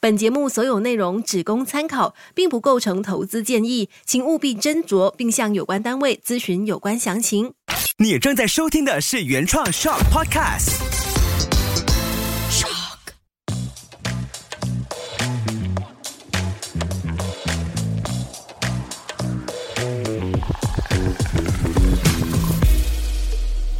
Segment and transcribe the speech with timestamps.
[0.00, 7.52] 本节目所有内容只供参考，并不构成投资建议，请务必斟酌并向有关单位咨询有关详情。
[7.96, 10.87] 你正在收听的是原创 Shock Podcast。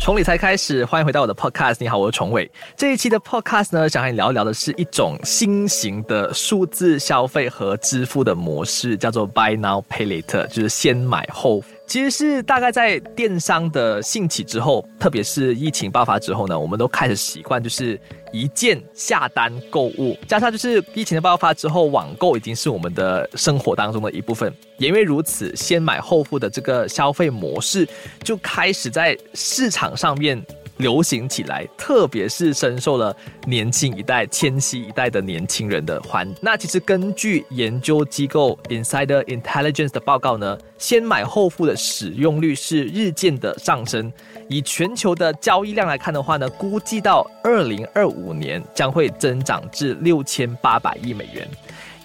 [0.09, 1.77] 从理财开始，欢迎回到我的 podcast。
[1.81, 2.51] 你好，我是崇伟。
[2.75, 11.78] 这一期的 podcast 呢，想和你聊一聊的是一种新型的数字消费和支付的模式，叫做 Buy Now Pay Later，就是先买后付。
[11.89, 17.99] 其实是大概在电商的兴起之后，特别是疫情爆发之后呢，我们都开始习惯就是
[18.31, 24.53] 一键下单购物，加上就是疫情的爆发之后，网购已经是我们的生活当中的一部分。
[24.77, 27.89] 也因为如此，先买后付的这个消费模式
[28.23, 30.45] 就开始在市场上面。
[30.79, 33.15] 流行起来，特别是深受了
[33.47, 36.29] 年轻一代、千禧一代的年轻人的欢。
[36.41, 44.13] 那其实根据研究机构 Insider Intelligence 的报告呢，先买后付的使用率是日渐的上升。
[44.49, 51.47] 以全球的交易量来看的话呢，估计到二零二五年将会增长至六千八百亿美元。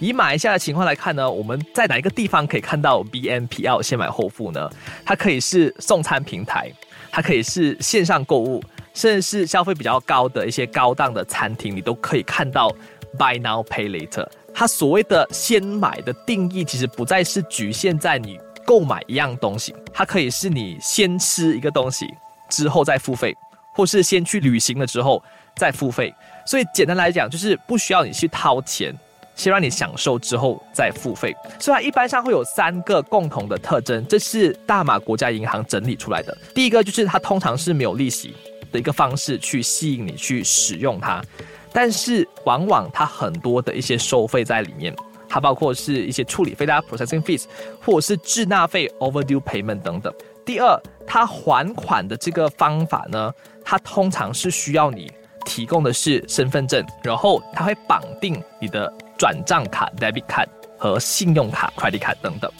[0.00, 4.68] 以马来西亚的情况来看呢，我们在哪一个地方可以看到 BNPL 先买后付呢？
[5.06, 6.70] 它可以是送餐平台。
[7.14, 8.60] 它可以是线上购物，
[8.92, 12.68] 甚至是消费比较高的一些高档的餐厅，你都可以看到
[13.16, 14.26] buy now pay later。
[14.52, 22.04] 它所谓的先买的定义，其实不再是局限在你购买一样东西，它可以是你先吃一个东西
[22.48, 23.32] 之后再付费，
[23.72, 25.22] 或是先去旅行了之后
[25.54, 26.12] 再付费。
[26.44, 28.92] 所以简单来讲，就是不需要你去掏钱。
[29.34, 36.36] 先让你享受之后再付费，所以它一般上会有三个共同的特征，这是大马国家银行整理出来的。
[36.54, 38.32] 第一个就是它通常是没有利息
[38.70, 41.22] 的一个方式去吸引你去使用它，
[41.72, 44.94] 但是往往它很多的一些收费在里面，
[45.28, 47.44] 它包括是一些处理费、大家 processing fees，
[47.84, 50.14] 或者是滞纳费 overdue payment 等等。
[50.46, 53.32] 第二，它还款的这个方法呢，
[53.64, 55.10] 它通常是需要你
[55.44, 58.92] 提供的是身份证，然后它会绑定你的。
[59.16, 62.50] 转账卡 （debit card） 和信用卡 （credit card） 等等。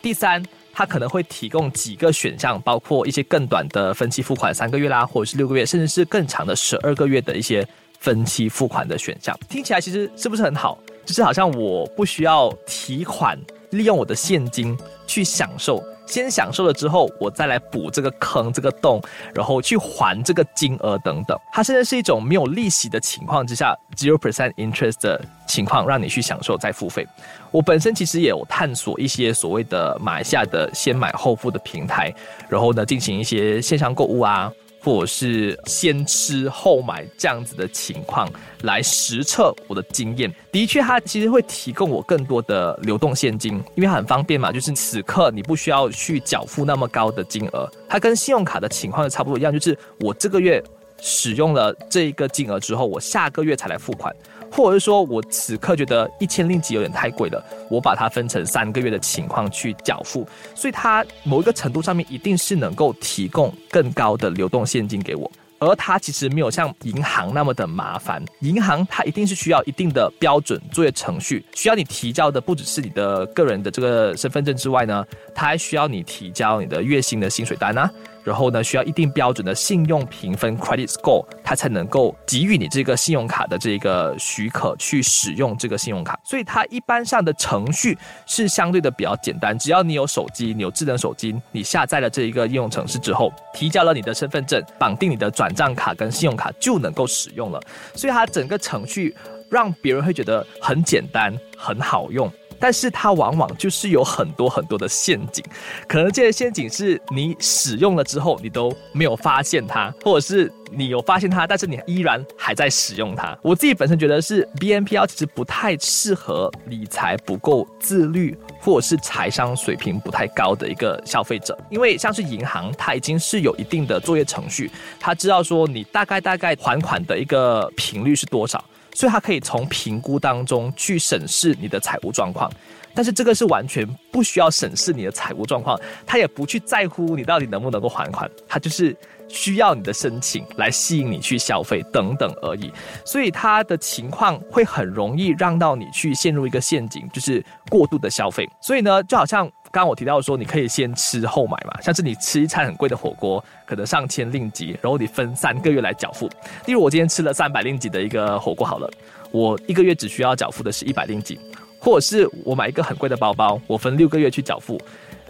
[0.00, 0.42] 第三，
[0.72, 7.66] 它可能会提供几个选项，包括一些更短的分期付款，三个月啦，或者是六个月，甚至是更长的十二个月的一些
[8.00, 9.38] 分期付款的选项。
[9.48, 10.78] 听起来其实是不是很好？
[11.04, 13.38] 就是好像我不需要提款，
[13.70, 14.76] 利用我的现金
[15.06, 15.82] 去享受。
[16.06, 19.00] 先享受了之后，我再来补这个坑、这个洞，
[19.34, 21.38] 然后去还这个金额等等。
[21.52, 27.06] 它现在是一种没有利息的情况之下，zero percent interest 的情况，让你去享受再付费。
[27.50, 32.12] 我本身其实也有探索一些所谓的马来西亚的先买后付的平台，
[32.48, 34.50] 然后呢进行一些线上购物啊。
[34.82, 38.28] 或者是先吃后买这样子的情况
[38.62, 50.62] 来实测我的经验，的确，它其实会提供我更多的流动现金，因为很方便嘛，就是此刻你不需要去缴付那么高的金额，它跟信用卡的情况差不多一样，就是我这个月
[51.00, 54.14] 使用了这一个金额之后，我下个月才来付款。
[54.52, 68.22] 或者是说我此刻觉得一千令吉有点太贵了，我把它分成三个月的情况去缴付，所以它某一个程度上面一定是能够提供更高的流动现金给我，而它其实没有像银行那么的麻烦。
[68.40, 75.04] 银行它一定是需要一定的标准作业程序，需要你提交的不只是你的个人的这个身份证之外呢，
[75.34, 77.90] 它还需要你提交你的月薪的薪水单啊。
[78.24, 86.18] 然后呢，需要一定标准的信用评分 （credit score），它才能够给予你这个信用卡的这个许可去使用这个信用卡。
[86.24, 97.60] 所以它一般上的程序是相对的比较简单，只要你有手机，你有智能手机，你下载了这一个应用程式之后，提交了你的身份证，绑定你的转账卡跟信用卡就能够使用了。
[97.94, 99.16] 所以它整个程序
[99.50, 102.30] 让别人会觉得很简单，很好用。
[102.62, 105.44] 但是它往往就是有很多很多的陷阱，
[105.88, 113.36] 可能这些陷阱是你使用了之后你都没有发现它，或者是你有发现它，但是你依然还在使用它。
[113.42, 124.70] 我自己本身觉得是 B N P L 其实不太适合理财不够自律，或者是财商水平不太高的一个消费者，因为像是银行，它已经是有一定的作业程序，
[125.00, 128.64] 它知道说你大概大概还款的一个频率是多少。
[128.94, 132.50] 所以它可以从评估当中去审视你的财务状况，
[132.94, 138.96] 但是这个是完全不需要审视你的财务状况，他也不去在乎你到底能不能够还款，他就是
[139.28, 142.72] 需要你的申请来吸引你去消费等等而已。
[143.04, 148.48] 所以他的情况会很容易让到你去陷入一个陷阱，就是过度的消费。
[148.60, 149.50] 所以呢，就好像。
[149.74, 156.28] 刚刚我提到说，你可以先吃后买嘛，像是你吃一餐很贵的火锅，可能上千令吉，然后你分三个月来缴付。
[156.66, 158.90] 例如我今天吃了三百令吉的一个火锅好了，
[159.30, 161.40] 我一个月只需要缴付的是一百令吉，
[161.82, 164.80] 或者是我买一个很贵的包包，我分六个月去缴付。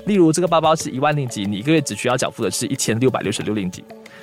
[0.04, 3.82] 例如这个包包是一万令吉，你一个月只需要缴付的是一千六百六十六令吉。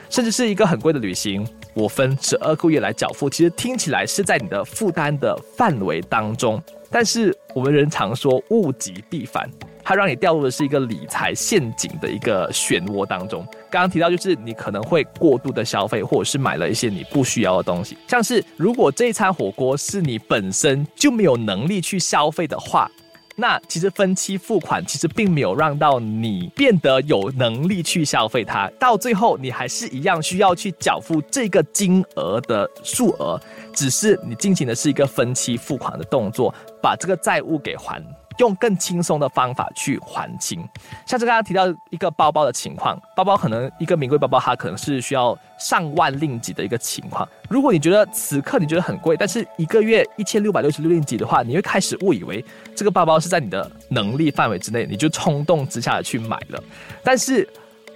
[0.10, 6.62] 甚至是一个很贵的旅行，我分十二个月来缴付，其实听起来是在你的负担的范围当中。
[6.92, 9.50] 但是我们人常说物极必反，
[9.90, 13.44] 它让你掉入的是一个理财陷阱的一个漩涡当中。
[13.72, 22.88] 刚刚提到就是你可能会过度的消费，或者是买了一些你不需要的东西，像是如果这一餐火锅是你本身就没有能力去消费的话。
[23.36, 33.42] 那其实分期付款其实并没有让到你变得有能力去消费它，到最后你还是一样需要去缴付这个金额的数额，
[33.74, 38.00] 只是你进行的是一个分期付款的动作，把这个债务给还。
[38.40, 40.68] 用更轻松的方法去还清，
[41.06, 47.28] 像是刚刚提到一个包包的情况，包包可能一个名贵包包，它可能是需要上万令吉的一个情况。
[47.50, 52.44] 如果你觉得此刻你觉得很贵，但是一个月一千六百六十六令吉的话，你会开始误以为
[52.76, 56.64] 这个包包是在你的能力范围之内，你就冲动之下的去买了。
[57.04, 57.48] 但是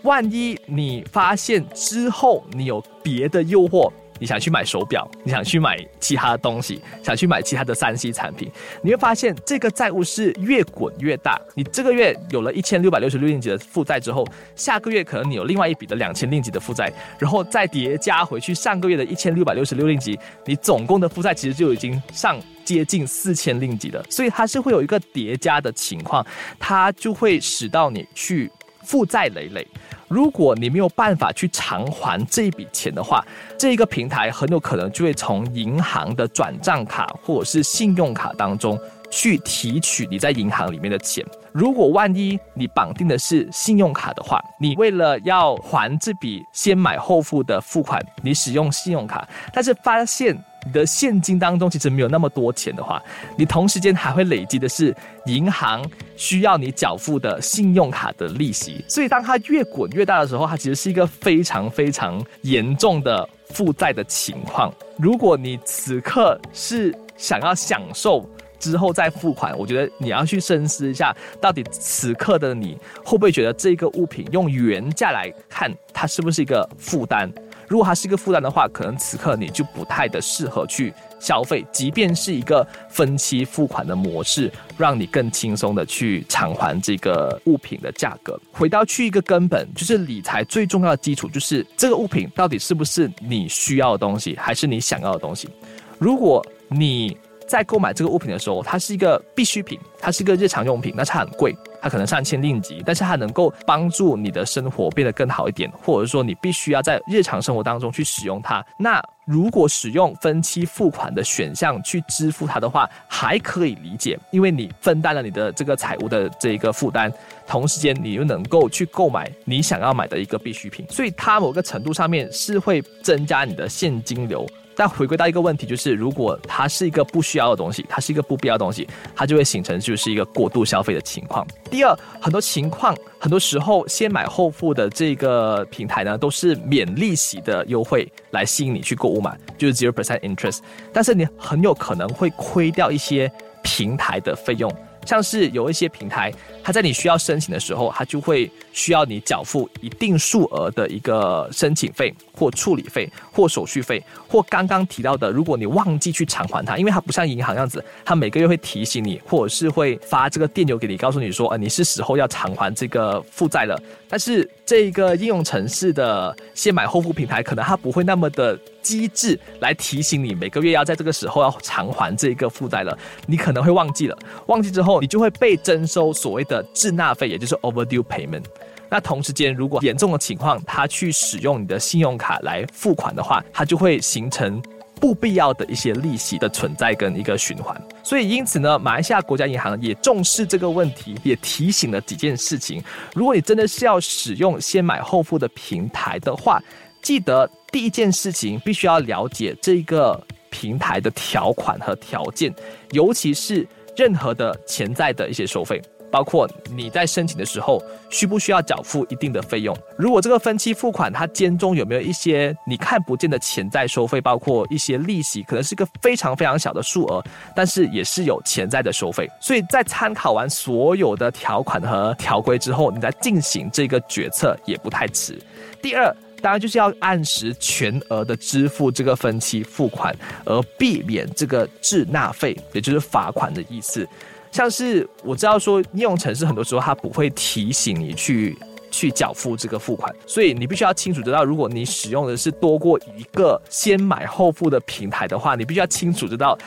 [0.01, 3.91] 万一你发现之后你有别的诱惑。
[4.23, 8.49] 你想去买手表，你想去买其他的东西，想去买其他的三 C 产品，
[8.81, 11.37] 你会发现这个债务是越滚越大。
[11.55, 14.25] 你这个月有了一千六百六十六令吉的负债之后，
[14.55, 16.89] 下个月可能你有另外一笔的两千令吉的负债，
[17.19, 24.01] 然后再叠加回去上个月的一千六百六十六令吉，你总共的负债其实就已经上接近四千令吉了。
[24.09, 26.25] 所以它是会有一个叠加的情况，
[26.57, 28.49] 它就会使到你去
[28.85, 29.67] 负债累累。
[30.13, 33.25] 如果你没有办法去偿还这笔钱的话，
[33.57, 38.79] 这一个平台很有可能就会从银行的转账卡或者是信用卡当中
[39.09, 41.25] 去提取你在银行里面的钱。
[41.51, 50.37] 如果万一你绑定的是信用卡的话，你为了要还这笔先买后付的付款，你使用信用卡，但是发现。
[50.65, 53.01] 你的现金当中其实没有那么多钱的话，
[53.37, 54.95] 你同时间还会累积的是
[55.25, 55.83] 银行
[56.15, 64.73] 需要你缴付的信用卡的利息，所以当它越滚越大的时候，它其实是一个非常非常严重的负债的情况。
[64.97, 68.27] 如果你此刻是想要享受
[68.59, 77.29] 之后再付款，我觉得你要去深思一下，到底此刻的你会不会觉得这个物品用原价来看，它是不是一个负担？
[77.73, 88.39] 如果它是一个负担的话，可能此刻你就不太的适合去消费，即便是一个分期付款的模式，让你更轻松的去偿还这个物品的价格。
[88.51, 95.49] 回到去一个根本，就是理财最重要的基础，就是这个物品到底是不是你需要的东西，还是你想要的东西。
[95.97, 97.17] 如果你
[97.47, 101.57] 在购买这个物品的时候，它是一个必需品，它是一个日常用品，那它很贵。
[101.83, 108.65] 它可能上千令吉，但是它能够帮助你的生活变得更好一点，或者说你必须要在日常生活当中去使用它。
[108.77, 117.11] 那如果使用分期付款的选项去支付它的话，还可以理解，因为你分担了你的这个财务的这一个负担，
[117.45, 124.47] 同时间你又能够去购买你想要买的一个必需品，所以它某个程度上面是会增加你的现金流。
[124.75, 131.45] 但回归到一个问题，就是如果它是一个不需要的东西，它是一个不必要的东西，它就会形成就是一个过度消费的情况。
[131.69, 140.59] 第二，很多情况，很多时候先买后付的这个平台呢，都是免利息的优惠来吸引你去购物嘛，就是 zero percent interest，
[140.91, 143.31] 但是你很有可能会亏掉一些
[143.63, 144.71] 平台的费用。
[145.05, 146.31] 像是有一些平台，
[146.63, 163.79] 它在你需要申请的时候，它就会需要你缴付一定数额的一个申请费或处理费或手续费，或刚刚提到的，如果你忘记去偿还它，因为它不像银行样子，它每个月会提醒你，或者是会发这个电邮给你，告诉你说，呃，你是时候要偿还这个负债了。
[164.07, 168.57] 但是这个应用城市的先买后付平台，可能它不会那么的。
[168.83, 174.15] 机制来提醒你每个月要在这个时候要偿还这一个负债了，你可能会忘记了，
[174.47, 178.43] 忘记之后你就会被征收所谓的滞纳费，也就是 overdue payment。
[178.89, 184.61] 那同时间如果严重的情况，他去使用你的信用卡来付款的话，它就会形成
[185.01, 187.75] 不必要的一些利息的存在跟一个循环。
[188.03, 192.83] 所以因此呢，马来西亚国家银行也重视这个问题，也提醒了几件事情。
[193.15, 196.61] 如果你真的是要使用先买后付的平台的话，
[197.01, 197.49] 记得。
[197.73, 202.53] 第一件事情，必须要了解这个平台的条款和条件，
[202.91, 209.75] 尤其是任何的潜在的一些收费，包括你在申请的时候需不需要缴付一定的费用。
[209.97, 217.23] 如果这个分期付款它间中有没有一些你看不见的潜在收费，包括一些利息，可能是一个非常非常小的数额，
[217.55, 219.27] 但是也是有潜在的收费。
[219.41, 225.41] 所以在参考完所有的条款和条规之后，你再进行这个决策也不太迟。
[225.81, 226.15] 第二。
[226.43, 234.05] 当然就是要按时全额的支付这个分期付款，而避免这个滞纳费，也就是罚款的意思。
[234.51, 238.57] 像是我知道说应用程式很多时候它不会提醒你去
[238.91, 246.57] 去缴付这个付款，所以你必须要清楚知道，如果你使用的是多过一个先买后付的平台的话，你必须要清楚知道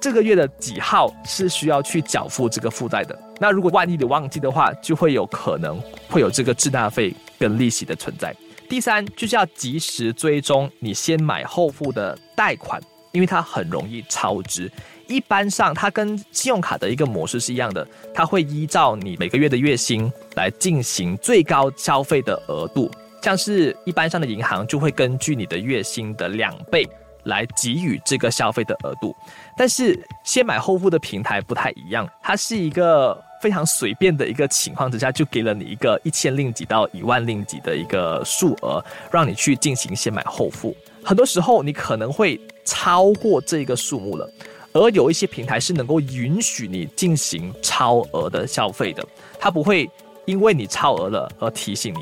[0.00, 3.16] 这个月的几号是需要去缴付这个负债的。
[3.38, 8.34] 那如果万一你忘记的话，就会有可能会有这个滞纳费跟利息的存在。
[8.68, 12.80] 第三就是要及时追踪你先买后付的贷款，
[13.12, 14.70] 因为它很容易超支。
[15.06, 22.90] 一般上，它跟信用卡的一个模式是一样的，它会依照你每个月的月薪来进行最高消费的额度。
[23.22, 26.86] 像是一般上的银行就会根据你的月薪的两倍
[27.28, 29.14] 来给予这个消费的额度。
[29.56, 40.76] 但是先买后付的平台不太一样，它是一个非常随便的一个情况之下，就给了你一个一千令吉到一万令吉的一个数额，让你去进行先买后付。
[41.04, 44.28] 很多时候你可能会超过这个数目了。
[44.74, 49.02] 而有一些平台是能够允许你进行超额的消费的，
[49.40, 49.88] 它不会
[50.26, 52.00] 因为你超额了而提醒你。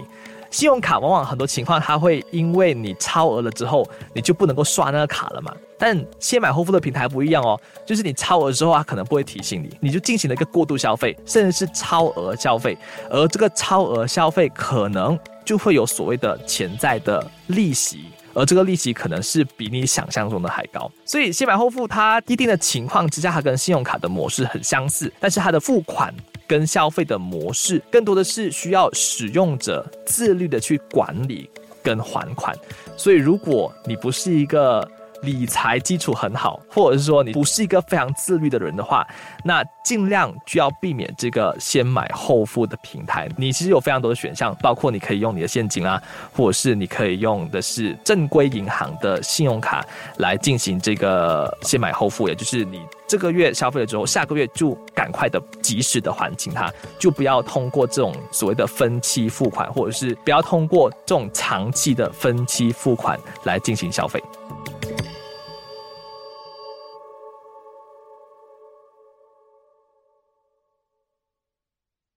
[0.50, 5.55] 信用卡往往很多情况，它会因为你超额了之后，你就不能够刷那个卡了嘛。
[5.79, 12.76] 但先买后付的平台不一样哦，就是你超额之后，它可能不会提醒你，你就进行了一个过度消费，甚至是超额消费，
[13.11, 18.07] 而这个超额消费可能就会有所谓的潜在的利息。
[18.33, 26.12] 而这个利息可能是比你想象中的还高，所以先买后付它一定的情况之下，它跟信用卡的模式很相似，但是它的付款
[26.47, 31.49] 跟消费的模式更多的是需要使用者自律的去管理
[31.83, 32.57] 跟还款。
[32.97, 34.88] 所以如果你不是一个
[35.26, 39.06] 理财基础很好，或者是说你不是一个非常自律的人的话，
[39.45, 43.28] 那尽量就要避免这个先买后付的平台。
[43.37, 46.00] 你其实有非常多的选项，包括你可以用你的现金啊，
[46.33, 49.85] 或者是你可以用的是正规银行的信用卡
[50.18, 64.23] 来进行这个先买后付，也就是你这个月消费了之后，下个月就赶快的及时的还清它，就不要通过这种所谓的分期付款，或者是不要通过这种长期的分期付款来进行消费。